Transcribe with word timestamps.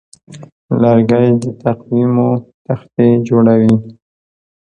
لرګی 0.81 1.27
د 1.43 1.45
تقویمو 1.63 2.29
تختې 2.65 3.07
جوړوي. 3.27 3.75